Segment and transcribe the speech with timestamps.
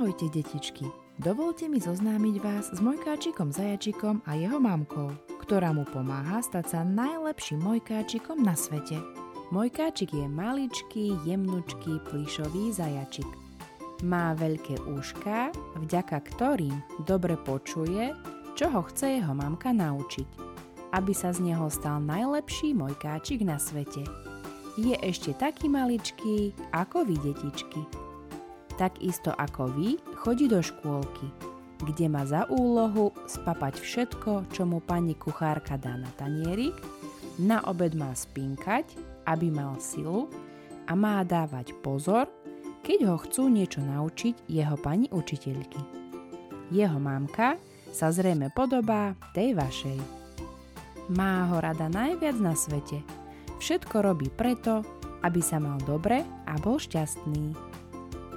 [0.00, 0.88] Ahojte detičky,
[1.20, 5.12] dovolte mi zoznámiť vás s mojkáčikom Zajačikom a jeho mamkou,
[5.44, 8.96] ktorá mu pomáha stať sa najlepším mojkáčikom na svete.
[9.52, 13.28] Mojkáčik je maličký, jemnučký, plíšový zajačik.
[14.00, 18.16] Má veľké úška, vďaka ktorým dobre počuje,
[18.56, 20.28] čo ho chce jeho mamka naučiť,
[20.96, 24.08] aby sa z neho stal najlepší mojkáčik na svete.
[24.80, 27.99] Je ešte taký maličký ako vy, detičky
[28.80, 31.28] takisto ako vy, chodí do škôlky,
[31.84, 36.72] kde má za úlohu spapať všetko, čo mu pani kuchárka dá na tanierik,
[37.36, 38.96] na obed má spinkať,
[39.28, 40.32] aby mal silu
[40.88, 42.32] a má dávať pozor,
[42.80, 45.80] keď ho chcú niečo naučiť jeho pani učiteľky.
[46.72, 47.60] Jeho mamka
[47.92, 50.00] sa zrejme podobá tej vašej.
[51.12, 53.04] Má ho rada najviac na svete.
[53.60, 54.80] Všetko robí preto,
[55.20, 57.69] aby sa mal dobre a bol šťastný.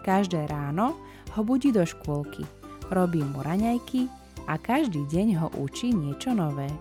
[0.00, 0.96] Každé ráno
[1.36, 2.48] ho budí do škôlky,
[2.88, 4.08] robí mu raňajky
[4.48, 6.72] a každý deň ho učí niečo nové.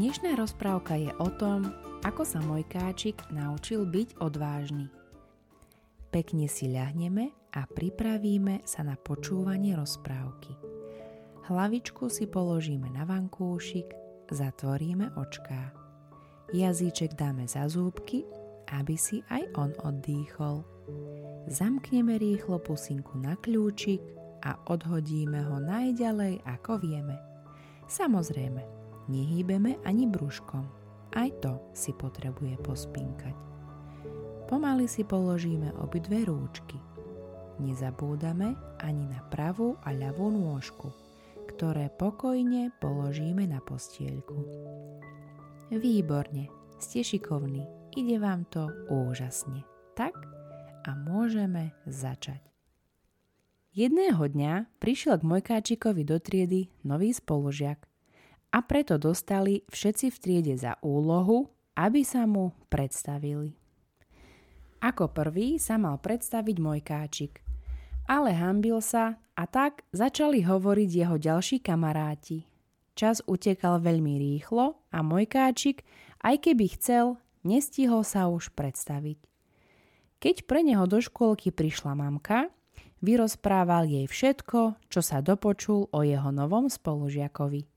[0.00, 1.68] Dnešná rozprávka je o tom,
[2.02, 4.88] ako sa môj káčik naučil byť odvážny.
[6.08, 10.56] Pekne si ľahneme a pripravíme sa na počúvanie rozprávky.
[11.44, 13.92] Hlavičku si položíme na vankúšik,
[14.32, 15.76] zatvoríme očká.
[16.56, 18.24] Jazyček dáme za zúbky,
[18.72, 20.64] aby si aj on oddýchol.
[21.44, 24.00] Zamkneme rýchlo pusinku na kľúčik
[24.44, 27.20] a odhodíme ho najďalej ako vieme.
[27.84, 28.64] Samozrejme,
[29.12, 30.64] nehýbeme ani brúškom.
[31.12, 33.36] Aj to si potrebuje pospinkať.
[34.48, 36.80] Pomaly si položíme obidve rúčky.
[37.60, 40.90] Nezabúdame ani na pravú a ľavú nôžku,
[41.54, 44.36] ktoré pokojne položíme na postielku.
[45.70, 46.50] Výborne,
[46.80, 47.64] ste šikovní,
[47.96, 49.62] ide vám to úžasne.
[49.94, 50.33] Tak
[50.84, 52.44] a môžeme začať.
[53.74, 57.82] Jedného dňa prišiel k Mojkáčikovi do triedy nový spolužiak
[58.54, 63.58] a preto dostali všetci v triede za úlohu, aby sa mu predstavili.
[64.78, 67.42] Ako prvý sa mal predstaviť Mojkáčik,
[68.06, 72.46] ale hambil sa a tak začali hovoriť jeho ďalší kamaráti.
[72.94, 75.82] Čas utekal veľmi rýchlo a Mojkáčik,
[76.22, 79.33] aj keby chcel, nestihol sa už predstaviť.
[80.22, 82.48] Keď pre neho do škôlky prišla mamka,
[83.04, 87.68] vyrozprával jej všetko, čo sa dopočul o jeho novom spolužiakovi.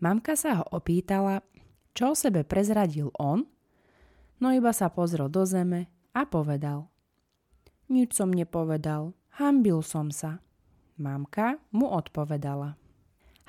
[0.00, 1.44] Mamka sa ho opýtala,
[1.96, 3.44] čo o sebe prezradil on,
[4.40, 6.88] no iba sa pozrel do zeme a povedal.
[7.88, 10.40] Nič som nepovedal, hambil som sa.
[10.96, 12.76] Mamka mu odpovedala.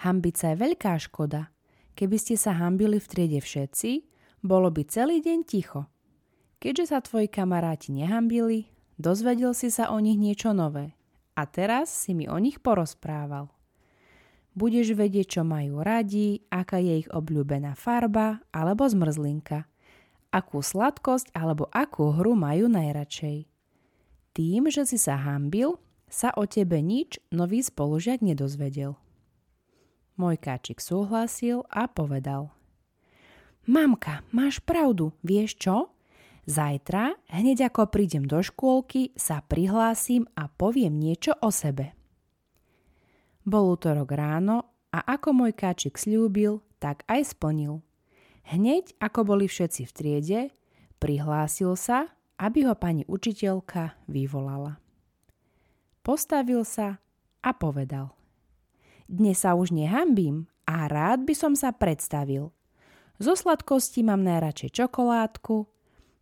[0.03, 1.49] Hambica je veľká škoda.
[1.97, 4.05] Keby ste sa hambili v triede všetci,
[4.45, 5.87] bolo by celý deň ticho–
[6.57, 10.97] Keďže sa tvoji kamaráti nehambili, dozvedel si sa o nich niečo nové
[11.37, 13.53] a teraz si mi o nich porozprával.
[14.57, 19.69] Budeš vedieť, čo majú radi, aká je ich obľúbená farba alebo zmrzlinka,
[20.33, 23.45] akú sladkosť alebo akú hru majú najradšej.
[24.33, 25.77] Tým, že si sa hambil,
[26.09, 28.97] sa o tebe nič nový spolužiak nedozvedel.
[30.17, 32.49] Môj káčik súhlasil a povedal.
[33.69, 35.93] Mamka, máš pravdu, vieš čo?
[36.47, 41.91] Zajtra, hneď ako prídem do škôlky, sa prihlásim a poviem niečo o sebe.
[43.43, 44.63] Bol útorok ráno
[44.95, 47.83] a ako môj káčik slúbil, tak aj splnil.
[48.47, 50.39] Hneď ako boli všetci v triede,
[51.03, 54.79] prihlásil sa, aby ho pani učiteľka vyvolala.
[55.99, 57.03] Postavil sa
[57.43, 58.15] a povedal.
[59.11, 62.55] Dnes sa už nehambím a rád by som sa predstavil.
[63.19, 65.67] Zo sladkosti mám najradšej čokoládku,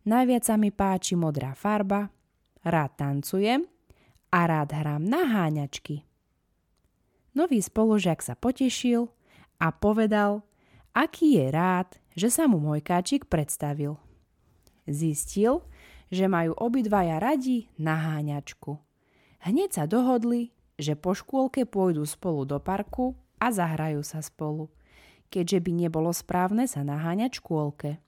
[0.06, 2.06] Najviac sa mi páči modrá farba,
[2.62, 3.66] rád tancujem
[4.30, 6.06] a rád hrám na háňačky.
[7.34, 9.10] Nový spolužiak sa potešil
[9.58, 10.46] a povedal,
[10.94, 13.98] aký je rád, že sa mu môj káčik predstavil.
[14.86, 15.66] Zistil,
[16.06, 18.78] že majú obidvaja radi na háňačku.
[19.42, 24.70] Hneď sa dohodli, že po škôlke pôjdu spolu do parku a zahrajú sa spolu,
[25.34, 28.05] keďže by nebolo správne sa naháňať škôlke.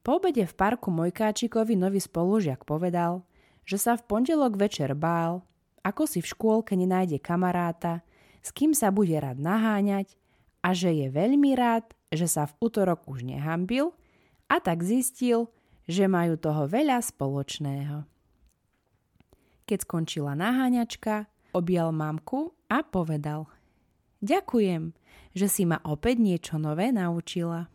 [0.00, 3.24] Po obede v parku Mojkáčikovi nový spolužiak povedal,
[3.68, 5.44] že sa v pondelok večer bál,
[5.84, 8.00] ako si v škôlke nenájde kamaráta,
[8.40, 10.16] s kým sa bude rád naháňať
[10.64, 13.92] a že je veľmi rád, že sa v útorok už nehambil
[14.48, 15.52] a tak zistil,
[15.84, 18.08] že majú toho veľa spoločného.
[19.68, 23.46] Keď skončila naháňačka, objal mamku a povedal
[24.20, 24.92] Ďakujem,
[25.32, 27.72] že si ma opäť niečo nové naučila.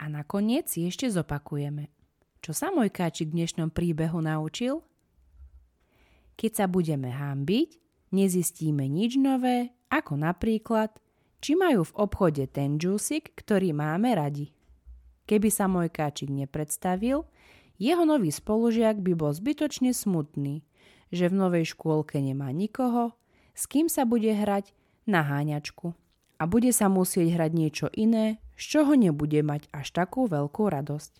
[0.00, 1.92] A nakoniec si ešte zopakujeme.
[2.40, 4.80] Čo sa môj káčik v dnešnom príbehu naučil?
[6.40, 7.76] Keď sa budeme hambiť,
[8.08, 10.96] nezistíme nič nové, ako napríklad,
[11.44, 14.56] či majú v obchode ten džúsik, ktorý máme radi.
[15.28, 17.28] Keby sa môj káčik nepredstavil,
[17.76, 20.64] jeho nový spolužiak by bol zbytočne smutný,
[21.12, 23.12] že v novej škôlke nemá nikoho,
[23.52, 24.72] s kým sa bude hrať
[25.04, 25.92] na háňačku
[26.40, 31.16] a bude sa musieť hrať niečo iné, z čoho nebude mať až takú veľkú radosť.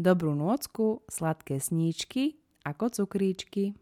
[0.00, 3.76] Dobrú nôcku, sladké sníčky ako cukríčky.